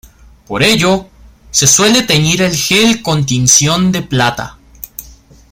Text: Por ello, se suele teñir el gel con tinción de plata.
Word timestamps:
Por 0.47 0.63
ello, 0.63 1.09
se 1.51 1.67
suele 1.67 2.01
teñir 2.01 2.41
el 2.41 2.55
gel 2.55 3.03
con 3.03 3.23
tinción 3.23 3.91
de 3.91 4.01
plata. 4.01 4.57